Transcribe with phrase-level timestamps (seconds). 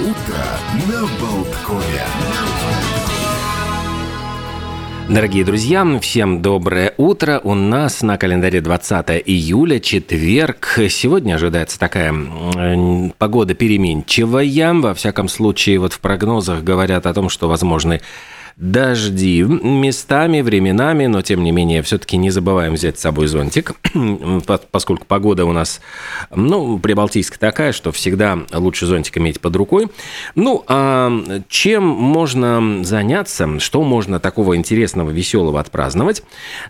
[0.00, 0.44] Утро
[0.88, 2.02] на Болткове.
[5.08, 7.40] Дорогие друзья, всем доброе утро.
[7.44, 10.80] У нас на календаре 20 июля, четверг.
[10.90, 12.12] Сегодня ожидается такая
[13.18, 14.74] погода переменчивая.
[14.74, 18.00] Во всяком случае, вот в прогнозах говорят о том, что возможны
[18.56, 23.72] дожди местами, временами, но тем не менее все-таки не забываем взять с собой зонтик,
[24.70, 25.80] поскольку погода у нас,
[26.34, 29.88] ну, прибалтийская такая, что всегда лучше зонтик иметь под рукой.
[30.34, 31.12] Ну, а
[31.48, 36.22] чем можно заняться, что можно такого интересного, веселого отпраздновать?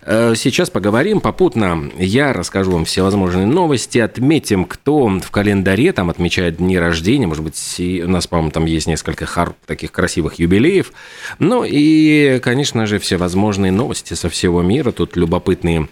[0.03, 1.20] Э, сейчас поговорим.
[1.20, 7.45] Попутно я расскажу вам всевозможные новости, отметим, кто в календаре там отмечает дни рождения, может
[7.45, 10.92] быть, у нас, по-моему, там есть несколько хар таких красивых юбилеев.
[11.39, 14.92] Ну, и, конечно же, всевозможные новости со всего мира.
[14.92, 15.88] Тут любопытные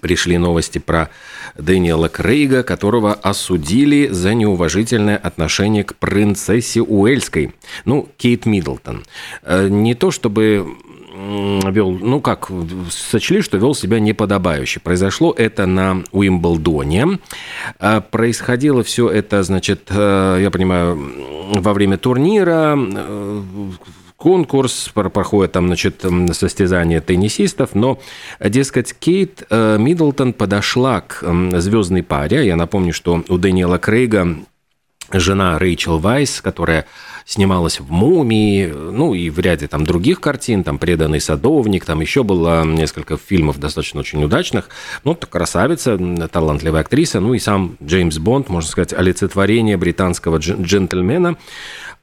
[0.00, 1.10] пришли новости про
[1.58, 7.52] Дэниела Крейга, которого осудили за неуважительное отношение к принцессе Уэльской,
[7.84, 9.04] ну, Кейт Миддлтон.
[9.42, 10.66] Э, не то чтобы
[11.14, 12.50] вел, ну как,
[12.90, 14.80] сочли, что вел себя неподобающе.
[14.80, 17.18] Произошло это на Уимблдоне.
[17.78, 20.98] Э, происходило все это, значит, э, я понимаю,
[21.60, 22.74] во время турнира,
[24.24, 28.00] конкурс, проходит там, значит, состязание теннисистов, но,
[28.42, 31.22] дескать, Кейт э, Миддлтон подошла к
[31.60, 32.46] звездной паре.
[32.46, 34.38] Я напомню, что у Дэниела Крейга
[35.12, 36.86] жена Рэйчел Вайс, которая
[37.26, 42.22] снималась в «Мумии», ну и в ряде там других картин, там «Преданный садовник», там еще
[42.22, 44.68] было несколько фильмов достаточно очень удачных.
[45.04, 51.36] Ну, красавица, талантливая актриса, ну и сам Джеймс Бонд, можно сказать, олицетворение британского джентльмена.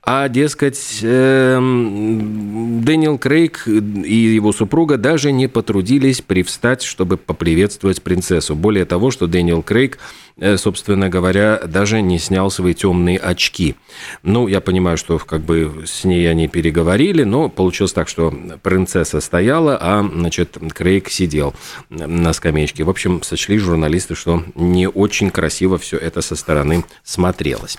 [0.04, 8.56] А, дескать, эм, Дэниел Крейг и его супруга даже не потрудились привстать, чтобы поприветствовать принцессу.
[8.56, 10.00] Более того, что Дэниел Крейг,
[10.38, 13.76] э, собственно говоря, даже не снял свои темные очки.
[14.24, 19.22] Ну, я понимаю, что как бы с ней они переговорили, но получилось так, что принцесса
[19.22, 21.54] стояла, а, значит, Крейг сидел
[21.92, 22.84] на скамеечке.
[22.86, 27.78] В общем, сочли журналисты, что не очень красиво все это со стороны смотрелось.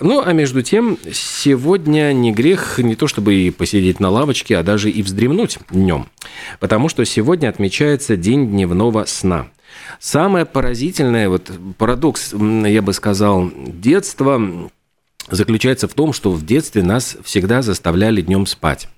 [0.00, 4.62] Ну, а между тем, сегодня не грех не то чтобы и посидеть на лавочке, а
[4.62, 6.08] даже и вздремнуть днем.
[6.58, 9.48] Потому что сегодня отмечается День дневного сна.
[9.98, 14.40] Самое поразительное, вот парадокс, я бы сказал, детства
[15.30, 18.88] заключается в том, что в детстве нас всегда заставляли днем спать.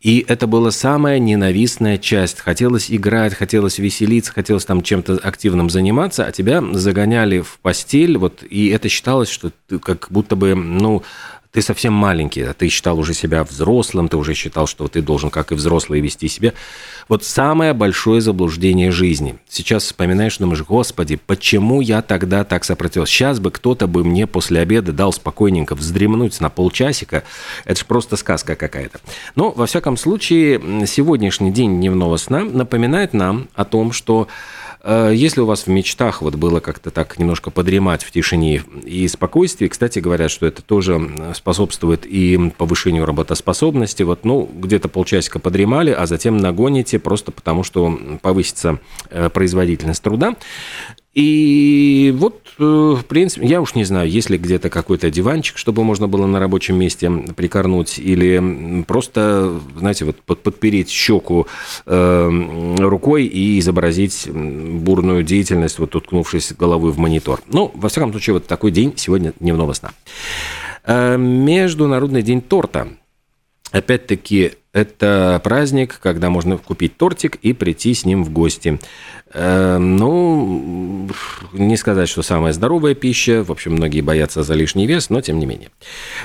[0.00, 2.40] И это была самая ненавистная часть.
[2.40, 8.42] Хотелось играть, хотелось веселиться, хотелось там чем-то активным заниматься, а тебя загоняли в постель, вот,
[8.48, 11.02] и это считалось, что ты как будто бы, ну,
[11.54, 15.30] ты совсем маленький, а ты считал уже себя взрослым, ты уже считал, что ты должен,
[15.30, 16.52] как и взрослый, вести себя.
[17.08, 19.38] Вот самое большое заблуждение жизни.
[19.48, 23.12] Сейчас вспоминаешь, думаешь, господи, почему я тогда так сопротивлялся?
[23.12, 27.22] Сейчас бы кто-то бы мне после обеда дал спокойненько вздремнуть на полчасика.
[27.64, 28.98] Это же просто сказка какая-то.
[29.36, 34.26] Но, во всяком случае, сегодняшний день дневного сна напоминает нам о том, что
[34.86, 39.68] если у вас в мечтах вот было как-то так немножко подремать в тишине и спокойствии,
[39.68, 44.02] кстати, говорят, что это тоже способствует и повышению работоспособности.
[44.02, 48.78] Вот, ну, где-то полчасика подремали, а затем нагоните просто потому, что повысится
[49.10, 50.36] э, производительность труда.
[51.14, 55.84] И вот, э, в принципе, я уж не знаю, есть ли где-то какой-то диванчик, чтобы
[55.84, 61.46] можно было на рабочем месте прикорнуть, или просто, знаете, вот подпереть щеку
[61.86, 67.40] э, рукой и изобразить бурную деятельность, вот уткнувшись головой в монитор.
[67.46, 69.92] Ну, во всяком случае, вот такой день сегодня дневного сна.
[70.84, 72.88] Э, Международный день торта.
[73.70, 78.78] Опять-таки, это праздник, когда можно купить тортик и прийти с ним в гости.
[79.34, 81.08] Э, ну,
[81.52, 83.42] не сказать, что самая здоровая пища.
[83.42, 85.70] В общем, многие боятся за лишний вес, но тем не менее.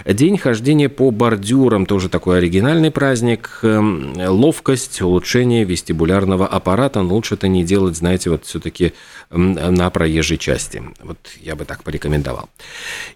[0.06, 3.60] День хождения по бордюрам тоже такой оригинальный праздник.
[3.64, 7.02] Эм, ловкость, улучшение вестибулярного аппарата.
[7.02, 8.94] Но лучше это не делать, знаете, вот все-таки
[9.32, 10.84] на проезжей части.
[11.02, 12.50] Вот я бы так порекомендовал.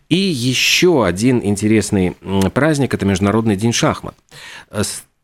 [0.09, 2.15] И еще один интересный
[2.53, 4.15] праздник– это Международный день шахмат.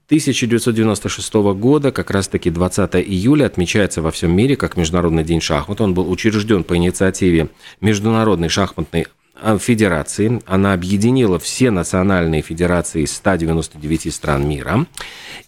[0.09, 5.81] 1996 года, как раз-таки 20 июля, отмечается во всем мире как Международный день шахмат.
[5.81, 10.41] Он был учрежден по инициативе Международной шахматной а, федерации.
[10.47, 14.87] Она объединила все национальные федерации из 199 стран мира.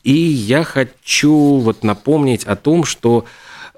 [0.04, 3.26] И я хочу вот напомнить о том, что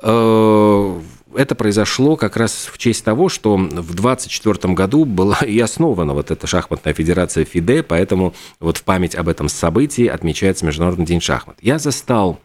[0.01, 1.01] э,
[1.35, 6.31] это произошло как раз в честь того, что в 24 году была и основана вот
[6.31, 11.57] эта шахматная федерация ФИДЕ, поэтому вот в память об этом событии отмечается Международный день шахмат.
[11.61, 12.39] Я застал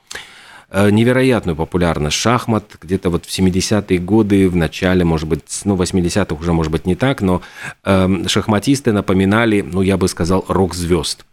[0.73, 2.77] невероятную популярность шахмат.
[2.81, 6.95] Где-то вот в 70-е годы, в начале, может быть, ну, 80-х уже, может быть, не
[6.95, 7.41] так, но
[7.85, 11.25] э, шахматисты напоминали, ну, я бы сказал, рок-звезд.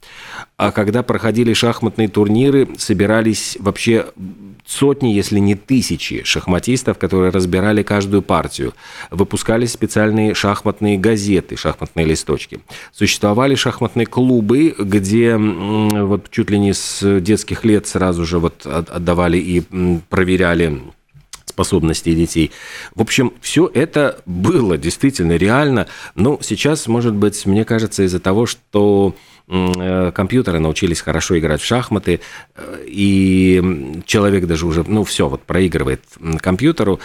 [0.57, 4.05] А когда проходили шахматные турниры, собирались вообще
[4.65, 8.73] сотни, если не тысячи шахматистов, которые разбирали каждую партию.
[9.11, 12.59] Выпускались специальные шахматные газеты, шахматные листочки.
[12.91, 19.24] Существовали шахматные клубы, где вот чуть ли не с детских лет сразу же вот отдавали
[19.33, 19.63] и
[20.09, 20.81] проверяли
[21.45, 22.51] способностей детей.
[22.95, 28.45] В общем, все это было действительно реально, но сейчас, может быть, мне кажется, из-за того,
[28.45, 29.15] что
[29.47, 32.19] Э, компьютеры научились хорошо играть в шахматы,
[32.55, 36.01] э, и человек даже уже, ну, все, вот проигрывает
[36.39, 36.99] компьютеру,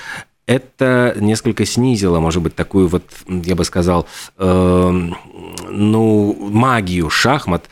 [0.47, 4.07] это несколько снизило, может быть, такую вот, я бы сказал,
[4.39, 5.11] э,
[5.71, 7.69] ну, магию шахмат.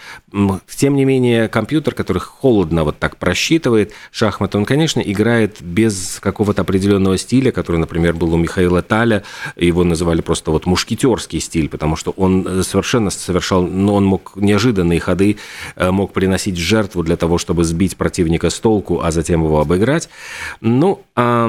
[0.76, 6.62] Тем не менее, компьютер, который холодно вот так просчитывает шахматы, он, конечно, играет без какого-то
[6.62, 9.22] определенного стиля, который, например, был у Михаила Таля.
[9.56, 15.00] Его называли просто вот мушкетерский стиль, потому что он совершенно совершал, ну, он мог неожиданные
[15.00, 15.38] ходы,
[15.76, 20.10] э, мог приносить жертву для того, чтобы сбить противника с толку, а затем его обыграть.
[20.60, 21.46] Ну, а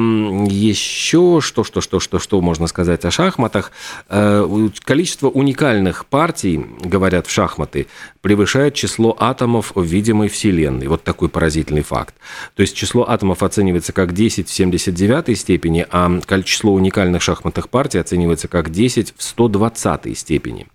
[0.48, 3.72] еще что, что, что, что, что можно сказать о шахматах?
[4.08, 7.88] Э, количество уникальных партий, говорят в шахматы,
[8.22, 10.88] превышает число атомов в видимой Вселенной.
[10.88, 12.16] Вот такой поразительный факт.
[12.56, 18.00] То есть число атомов оценивается как 10 в 79 степени, а число уникальных шахматных партий
[18.00, 20.68] оценивается как 10 в 120 степени.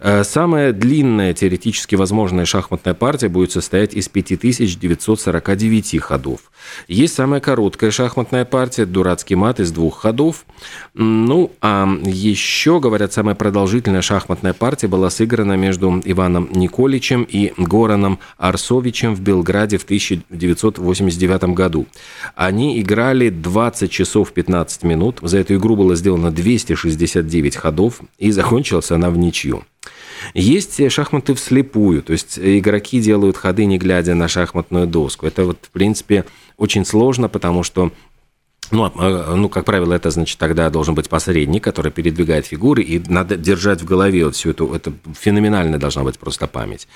[0.00, 6.40] Э, самая длинная теоретически возможная шахматная партия будет состоять из 5949 ходов.
[6.88, 10.44] Есть самая короткая шахматная партия, дурацкий мат из двух ходов.
[10.94, 18.20] Ну, а еще, говорят, самая продолжительная шахматная партия была сыграна между Иваном Николичем и Гораном
[18.38, 21.86] Арсовичем в Белграде в 1989 году.
[22.36, 25.18] Они играли 20 часов 15 минут.
[25.20, 29.64] За эту игру было сделано 269 ходов, и закончилась она в ничью.
[30.32, 35.26] Есть шахматы вслепую, то есть игроки делают ходы, не глядя на шахматную доску.
[35.26, 36.24] Это вот, в принципе,
[36.56, 37.90] очень сложно, потому что
[38.70, 43.02] ну, а, ну, как правило, это значит, тогда должен быть посредник, который передвигает фигуры, и
[43.08, 46.88] надо держать в голове вот всю эту, это феноменальная должна быть просто память.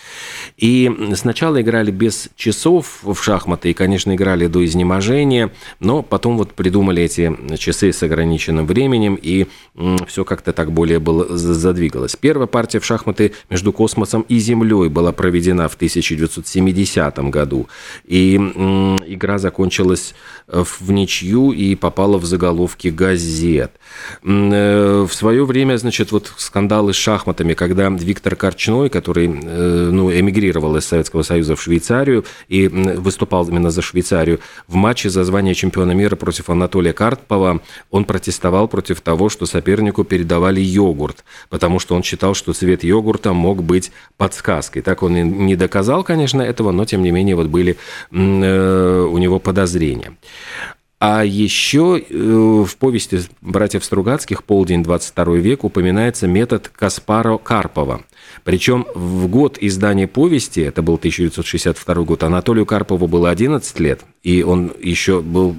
[0.56, 5.50] И сначала играли без часов в шахматы, и, конечно, играли до изнеможения,
[5.80, 9.46] но потом вот придумали эти часы с ограниченным временем, и
[10.06, 12.16] все как-то так более было задвигалось.
[12.16, 17.68] Первая партия в шахматы между космосом и Землей была проведена в 1970 году,
[18.04, 20.14] и игра закончилась
[20.46, 23.72] в ничью, и попала в заголовки газет.
[24.22, 30.10] Э, в свое время, значит, вот скандалы с шахматами, когда Виктор Корчной, который э, ну,
[30.10, 35.54] эмигрировал из Советского Союза в Швейцарию и выступал именно за Швейцарию, в матче за звание
[35.54, 37.60] чемпиона мира против Анатолия Карпова
[37.90, 43.32] он протестовал против того, что сопернику передавали йогурт, потому что он считал, что цвет йогурта
[43.32, 44.82] мог быть подсказкой.
[44.82, 47.76] Так он и не доказал, конечно, этого, но тем не менее вот были
[48.10, 50.16] э, у него подозрения.
[51.00, 54.42] А еще э, в повести братьев Стругацких.
[54.42, 58.02] «Полдень, 22 век» упоминается метод Каспаро Карпова–
[58.44, 64.42] причем в год издания повести, это был 1962 год, Анатолию Карпову было 11 лет, и
[64.42, 65.54] он еще был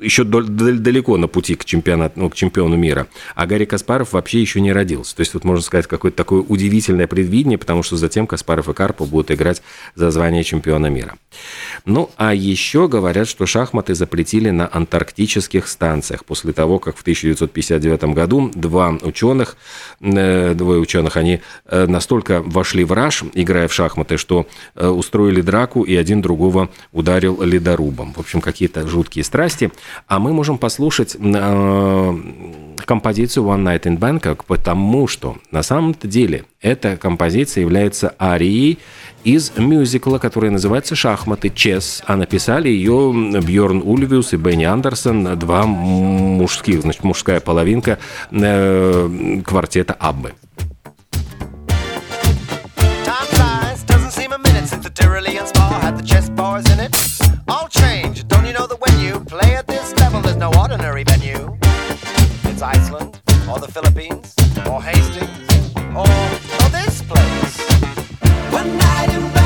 [0.00, 3.06] еще далеко на пути к, чемпионату, ну, к чемпиону мира.
[3.34, 5.16] А Гарри Каспаров вообще еще не родился.
[5.16, 9.08] То есть вот можно сказать какое-то такое удивительное предвидение, потому что затем Каспаров и Карпов
[9.08, 9.62] будут играть
[9.94, 11.16] за звание чемпиона мира.
[11.84, 18.04] Ну, а еще говорят, что шахматы запретили на антарктических станциях после того, как в 1959
[18.14, 19.56] году два ученых,
[20.00, 21.86] э, двое ученых, они э,
[22.24, 27.42] настолько вошли в раж, играя в шахматы, что э, устроили драку и один другого ударил
[27.42, 28.12] ледорубом.
[28.14, 29.70] В общем, какие-то жуткие страсти.
[30.06, 31.16] А мы можем послушать
[32.84, 38.78] композицию One Night in Bangkok, потому что на самом-то деле эта композиция является арией
[39.24, 41.50] из мюзикла, который называется «Шахматы.
[41.54, 47.98] Чес», а написали ее Бьорн Ульвиус и Бенни Андерсон, два мужских, значит, мужская половинка
[48.30, 50.32] э, квартета Аббы.
[57.48, 58.28] All change.
[58.28, 61.58] Don't you know that when you play at this level, there's no ordinary venue?
[62.44, 63.20] It's Iceland,
[63.50, 64.36] or the Philippines,
[64.70, 65.50] or Hastings,
[65.96, 67.58] or, or this place.
[68.52, 69.43] One night in in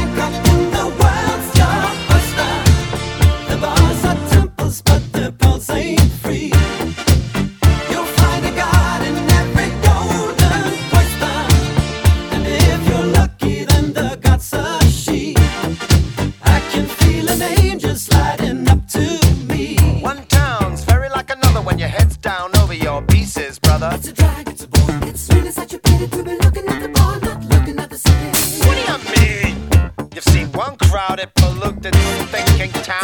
[30.89, 31.95] crowded, polluted,
[32.33, 33.03] thinking town.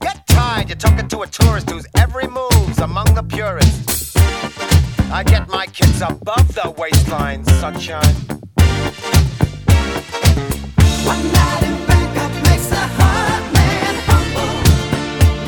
[0.00, 4.16] Get tired, you're talking to a tourist whose every move's among the purists.
[5.10, 8.14] I get my kids above the waistline, sunshine.
[11.04, 14.52] One night in Bangkok makes the heart man humble.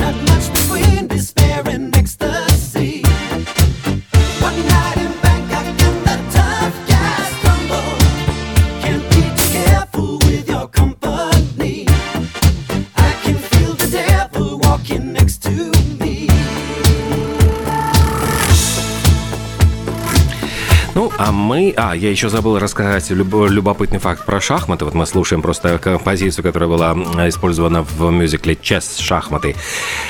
[0.00, 2.49] Not much between despair and ecstasy.
[21.20, 21.74] А мы...
[21.76, 24.86] А, я еще забыл рассказать люб- любопытный факт про шахматы.
[24.86, 26.94] Вот мы слушаем просто композицию, которая была
[27.28, 28.96] использована в мюзикле «Чес.
[28.96, 29.54] Шахматы».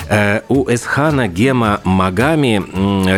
[0.09, 2.63] Э, у Эсхана Гема Магами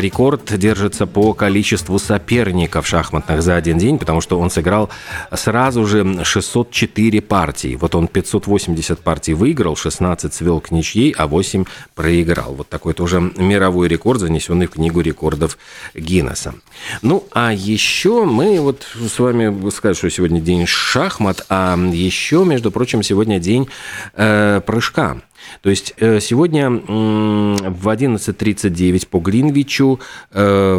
[0.01, 4.89] рекорд держится по количеству соперников шахматных за один день, потому что он сыграл
[5.31, 7.77] сразу же 604 партии.
[7.79, 12.55] Вот он 580 партий выиграл, 16 свел к ничьей, а 8 проиграл.
[12.55, 15.59] Вот такой тоже мировой рекорд, занесенный в книгу рекордов
[15.95, 16.55] Гиннесса.
[17.03, 17.82] Ну, а еще
[18.25, 23.69] мы вот с вами сказали, что сегодня день шахмат, а еще, между прочим, сегодня день
[24.15, 25.23] э, прыжка.
[25.63, 30.75] То есть э, сегодня в 11.39 по Гринвичу э,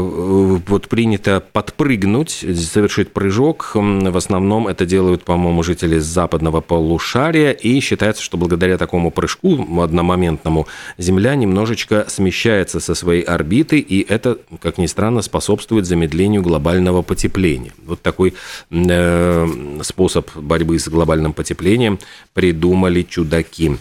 [0.68, 3.72] вот принято подпрыгнуть, совершить прыжок.
[3.74, 7.52] В основном это делают, по-моему, жители западного полушария.
[7.52, 10.68] И считается, что благодаря такому прыжку одномоментному
[10.98, 17.74] Земля немножечко смещается со своей орбиты, и это, как ни странно, способствует замедлению глобального потепления.
[17.86, 18.34] Вот такой
[18.72, 19.48] э,
[19.82, 22.00] способ борьбы с глобальным потеплением
[22.34, 23.78] придумали чудаки.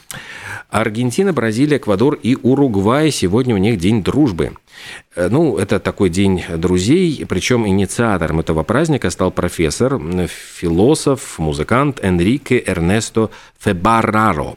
[0.72, 3.10] Аргентина, Бразилия, Эквадор и Уругвай.
[3.10, 4.52] Сегодня у них день дружбы.
[5.14, 12.62] Э, Ну, это такой день друзей, причем инициатором этого праздника стал профессор, философ, музыкант Энрике
[12.66, 14.56] Эрнесто Фебараро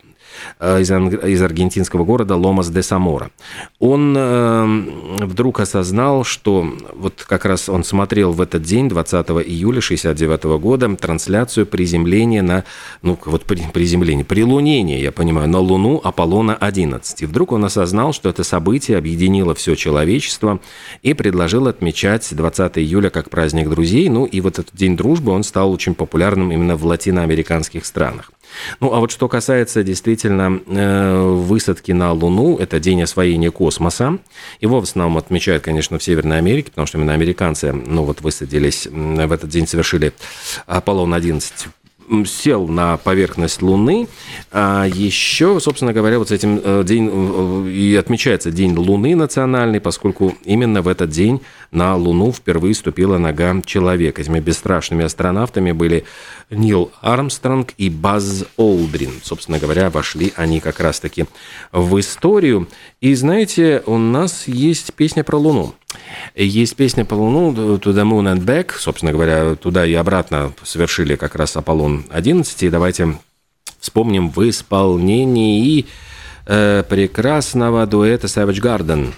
[0.59, 3.31] из, ан- из аргентинского города Ломас де Самора.
[3.79, 9.81] Он э, вдруг осознал, что вот как раз он смотрел в этот день, 20 июля
[9.81, 12.63] 69 года, трансляцию приземления на,
[13.01, 17.01] ну вот при, приземление, прилунение, я понимаю, на Луну Аполлона-11.
[17.19, 20.59] И вдруг он осознал, что это событие объединило все человечество
[21.01, 24.09] и предложил отмечать 20 июля как праздник друзей.
[24.09, 28.31] Ну и вот этот день дружбы, он стал очень популярным именно в латиноамериканских странах.
[28.79, 34.19] Ну, а вот что касается действительно э, высадки на Луну, это день освоения космоса.
[34.61, 38.87] Его в основном отмечают, конечно, в Северной Америке, потому что именно американцы, ну, вот высадились
[38.91, 40.13] в этот день, совершили
[40.67, 41.71] Аполлон-11 м,
[42.25, 44.07] сел на поверхность Луны.
[44.51, 49.79] А еще, собственно говоря, вот с этим э, день э, и отмечается День Луны национальный,
[49.79, 54.21] поскольку именно в этот день на Луну впервые ступила нога человека.
[54.21, 56.05] Этими бесстрашными астронавтами были
[56.49, 59.21] Нил Армстронг и Базз Олдрин.
[59.23, 61.25] Собственно говоря, вошли они как раз-таки
[61.71, 62.67] в историю.
[63.01, 65.73] И знаете, у нас есть песня про Луну.
[66.35, 68.73] Есть песня по Луну «To the Moon and Back».
[68.77, 72.67] Собственно говоря, туда и обратно совершили как раз Аполлон-11.
[72.67, 73.17] И давайте
[73.79, 75.85] вспомним в исполнении
[76.45, 79.13] э, прекрасного дуэта Savage Garden.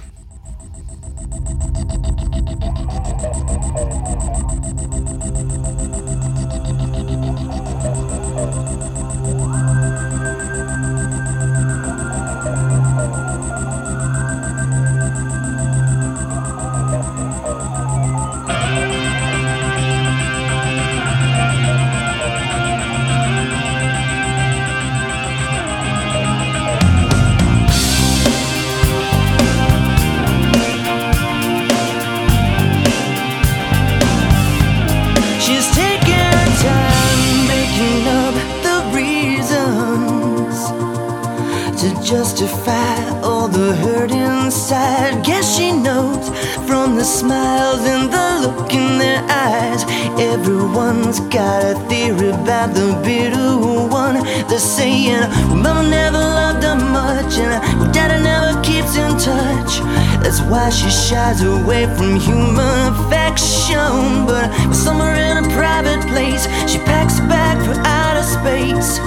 [47.07, 49.83] Smiles and the look in their eyes.
[50.19, 53.55] Everyone's got a theory about the bitter
[53.87, 54.15] one.
[54.49, 55.21] They're saying,
[55.63, 59.79] Mama never loved her much, and Daddy never keeps in touch.
[60.21, 64.27] That's why she shies away from human affection.
[64.27, 68.99] But somewhere in a private place, she packs a bag for outer space.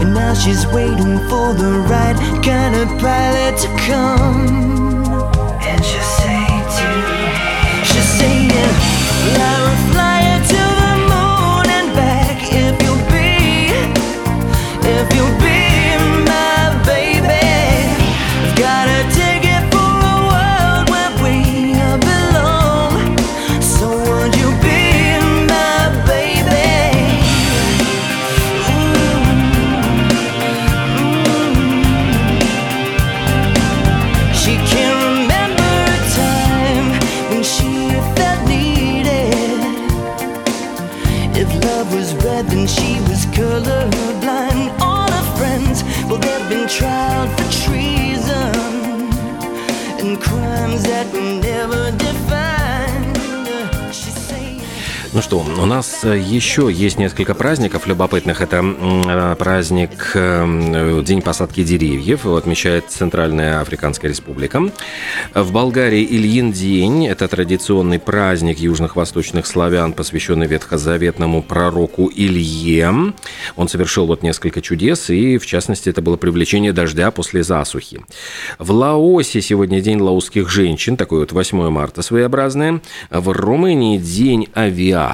[0.00, 4.75] And now she's waiting for the right kind of pilot to come.
[9.26, 9.55] Yeah.
[46.48, 47.55] Been tried for
[55.16, 58.42] Ну что, у нас э, еще есть несколько праздников любопытных.
[58.42, 64.70] Это э, праздник э, День посадки деревьев, отмечает Центральная Африканская Республика.
[65.32, 73.14] В Болгарии Ильин день– это традиционный праздник южных восточных славян, посвященный ветхозаветному пророку Илье.
[73.56, 78.04] Он совершил вот несколько чудес, и в частности это было привлечение дождя после засухи.
[78.58, 82.82] В Лаосе сегодня День лаосских женщин, такой вот 8 марта своеобразное.
[83.08, 85.05] В Румынии День авиации,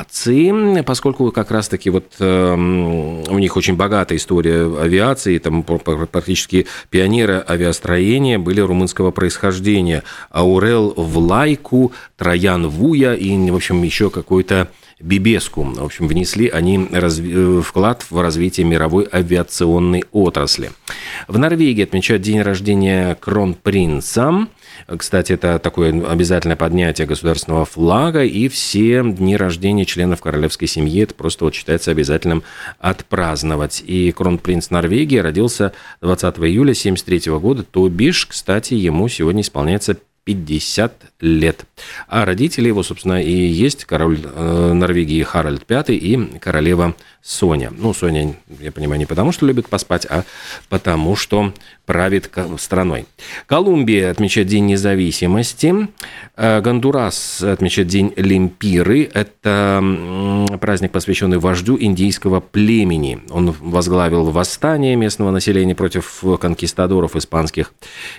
[0.85, 6.67] поскольку как раз-таки вот эм, у них очень богатая история авиации, там пр- пр- практически
[6.91, 10.03] пионеры авиастроения были румынского происхождения.
[10.31, 14.69] Аурел Влайку, Троян Вуя и, в общем, еще какой-то
[15.01, 15.65] Бибеску.
[15.65, 20.71] В общем, внесли они разви- э, вклад в развитие мировой авиационной отрасли.
[21.27, 24.47] В Норвегии отмечают день рождения кронпринца.
[24.87, 31.15] Кстати, это такое обязательное поднятие государственного флага, и все дни рождения членов королевской семьи, это
[31.15, 32.43] просто вот считается обязательным
[32.79, 33.83] отпраздновать.
[33.87, 41.12] И кронпринц Норвегии родился 20 июля 1973 года, то бишь, кстати, ему сегодня исполняется 50
[41.23, 41.65] лет.
[42.09, 47.73] А родители его, собственно, и есть король э, Норвегии Харальд V и королева Соня.
[47.77, 50.25] Ну, Соня, я понимаю, не потому, что любит поспать, а
[50.69, 51.55] потому, что
[51.87, 53.07] правит страной.
[53.47, 55.89] Колумбия отмечает День независимости.
[56.37, 59.05] Э, Гондурас отмечает День Лемпиры.
[59.15, 59.81] Это
[60.61, 63.21] праздник, посвященный вождю индийского племени.
[63.31, 67.73] Он возглавил восстание местного населения против конкистадоров испанских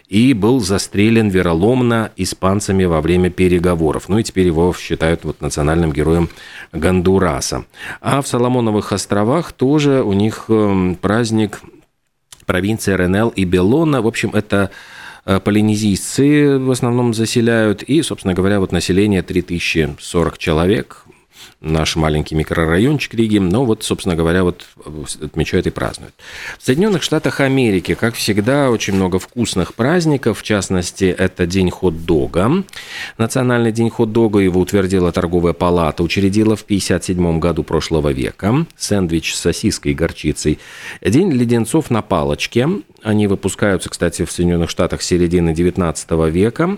[0.07, 4.07] и был застрелен вероломно испанцами во время переговоров.
[4.07, 6.29] Ну и теперь его считают вот национальным героем
[6.71, 7.65] Гондураса.
[8.01, 11.61] А в Соломоновых островах тоже у них эм, праздник
[12.45, 14.01] провинция Ренел и Белона.
[14.01, 14.69] В общем, это
[15.25, 17.81] э, полинезийцы в основном заселяют.
[17.81, 21.02] И, собственно говоря, вот население 3040 человек.
[21.61, 23.37] Наш маленький микрорайончик Риги.
[23.37, 24.65] Но вот, собственно говоря, вот
[25.21, 26.13] отмечают и празднуют.
[26.59, 30.39] В Соединенных Штатах Америки, как всегда, очень много вкусных праздников.
[30.39, 32.63] В частности, это День хот-дога.
[33.17, 38.65] Национальный день хот-дога его утвердила торговая палата, учредила в 1957 году прошлого века.
[38.77, 40.59] Сэндвич с сосиской и горчицей.
[41.01, 42.67] День леденцов на палочке.
[43.01, 46.77] Они выпускаются, кстати, в Соединенных Штатах середины 19 века.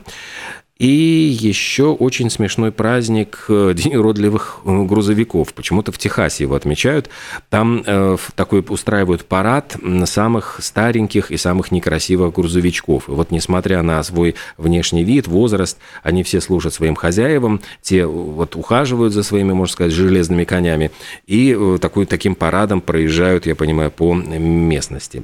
[0.77, 5.53] И еще очень смешной праздник э, День уродливых э, грузовиков.
[5.53, 7.09] Почему-то в Техасе его отмечают.
[7.49, 13.07] Там э, такой устраивают парад самых стареньких и самых некрасивых грузовичков.
[13.07, 18.05] И вот несмотря на свой внешний вид, возраст, они все служат своим хозяевам, те э,
[18.05, 20.91] вот ухаживают за своими, можно сказать, железными конями.
[21.25, 25.23] И э, такой, таким парадом проезжают, я понимаю, по местности.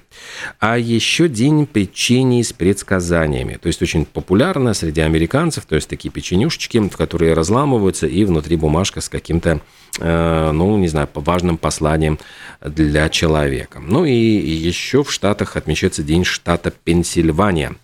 [0.61, 3.59] А еще День печенья с предсказаниями.
[3.61, 8.55] То есть очень популярно среди американцев, то есть такие печенюшечки, в которые разламываются, и внутри
[8.55, 9.61] бумажка с каким-то,
[9.99, 12.19] э, ну, не знаю, важным посланием
[12.61, 13.79] для человека.
[13.79, 17.75] Ну и еще в Штатах отмечается День штата Пенсильвания.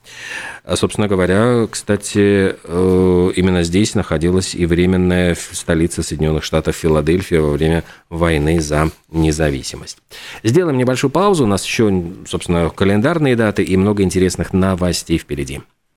[0.64, 7.52] А, Собственно говоря, кстати, э, именно здесь находилась и временная столица Соединенных Штатов Филадельфия во
[7.52, 9.98] время войны за независимость.
[10.44, 11.46] Сделаем небольшую паузу.
[11.46, 15.62] У нас еще, собственно, календарные даты и много интересных новостей впереди.